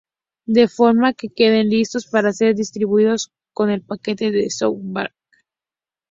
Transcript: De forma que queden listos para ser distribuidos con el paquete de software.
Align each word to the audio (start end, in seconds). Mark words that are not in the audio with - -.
De 0.57 0.67
forma 0.67 1.13
que 1.13 1.29
queden 1.29 1.69
listos 1.69 2.07
para 2.07 2.33
ser 2.33 2.55
distribuidos 2.55 3.31
con 3.53 3.69
el 3.69 3.83
paquete 3.83 4.31
de 4.31 4.49
software. 4.49 5.13